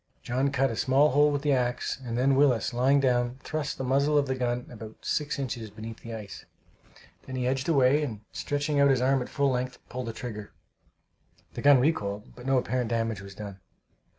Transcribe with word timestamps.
John 0.23 0.49
cut 0.49 0.71
a 0.71 0.75
small 0.75 1.09
hole 1.11 1.29
with 1.31 1.43
the 1.43 1.51
axe, 1.53 1.99
and 2.03 2.17
then 2.17 2.33
Willis, 2.33 2.73
lying 2.73 2.99
down, 2.99 3.37
thrust 3.43 3.77
the 3.77 3.83
muzzle 3.83 4.17
of 4.17 4.25
the 4.25 4.33
gun 4.33 4.65
about 4.71 5.05
six 5.05 5.37
inches 5.37 5.69
beneath 5.69 5.99
the 5.99 6.15
ice. 6.15 6.43
Then 7.27 7.35
he 7.35 7.45
edged 7.45 7.69
away, 7.69 8.01
and 8.01 8.21
stretching 8.31 8.79
out 8.79 8.89
his 8.89 8.99
arm 8.99 9.21
at 9.21 9.29
full 9.29 9.51
length, 9.51 9.77
pulled 9.89 10.07
the 10.07 10.13
trigger. 10.13 10.53
The 11.53 11.61
gun 11.61 11.79
recoiled, 11.79 12.33
but 12.35 12.47
no 12.47 12.57
apparent 12.57 12.89
damage 12.89 13.21
was 13.21 13.35
done. 13.35 13.59